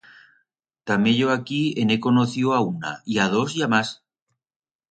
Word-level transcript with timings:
Tamé 0.91 1.13
yo 1.19 1.27
aquí 1.35 1.59
en 1.81 1.93
he 1.95 1.99
conociu 2.07 2.55
a 2.57 2.63
una, 2.73 2.97
y 3.05 3.21
a 3.27 3.31
dos, 3.37 3.55
y 3.61 3.65
a 3.67 3.71
mas. 3.77 3.95